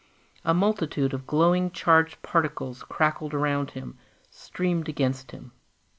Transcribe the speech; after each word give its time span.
A 0.43 0.55
multitude 0.55 1.13
of 1.13 1.27
glowing, 1.27 1.69
charged 1.69 2.23
particles 2.23 2.81
crackled 2.81 3.35
around 3.35 3.69
him, 3.77 3.99
streamed 4.31 4.89
against 4.89 5.29
him. 5.29 5.51